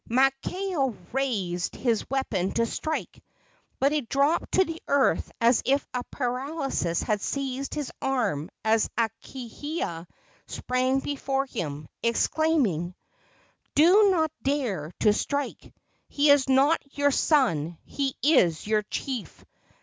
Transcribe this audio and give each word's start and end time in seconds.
Maakao 0.09 0.97
raised 1.13 1.75
his 1.75 2.09
weapon 2.09 2.51
to 2.53 2.65
strike, 2.65 3.23
but 3.79 3.91
it 3.93 4.09
dropped 4.09 4.53
to 4.53 4.63
the 4.65 4.81
earth 4.87 5.31
as 5.39 5.61
if 5.63 5.85
a 5.93 6.03
paralysis 6.05 7.03
had 7.03 7.21
seized 7.21 7.75
his 7.75 7.91
arm 8.01 8.49
as 8.65 8.89
Akahia 8.97 10.07
sprang 10.47 11.01
before 11.01 11.45
him, 11.45 11.87
exclaiming: 12.01 12.95
"Do 13.75 14.09
not 14.09 14.31
dare 14.41 14.91
to 15.01 15.13
strike! 15.13 15.71
He 16.07 16.31
is 16.31 16.49
not 16.49 16.81
your 16.97 17.11
son; 17.11 17.77
he 17.85 18.15
is 18.23 18.65
your 18.65 18.81
chief! 18.81 19.45